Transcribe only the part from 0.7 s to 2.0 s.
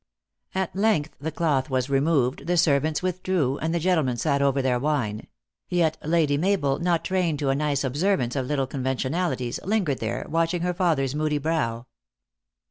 length the cloth was